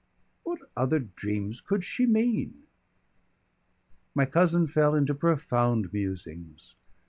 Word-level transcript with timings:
"What 0.41 0.61
other 0.75 0.97
dreams 0.97 1.61
could 1.61 1.83
she 1.83 2.07
mean?" 2.07 2.63
My 4.15 4.25
cousin 4.25 4.65
fell 4.65 4.95
into 4.95 5.13
profound 5.13 5.93
musings. 5.93 6.73